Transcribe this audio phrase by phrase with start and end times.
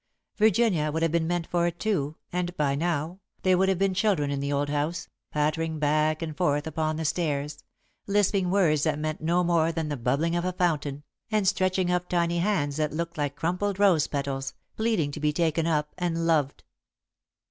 [0.35, 3.93] Virginia would have been meant for it, too, and, by now, there would have been
[3.93, 7.59] children in the old house, pattering back and forth upon the stairs,
[8.07, 12.09] lisping words that meant no more than the bubbling of a fountain, and stretching up
[12.09, 16.63] tiny hands that looked like crumpled rose petals, pleading to be taken up and loved.